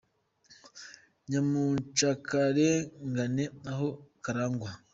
[1.29, 3.87] Nyamucakarengane aho
[4.23, 4.69] karangwa.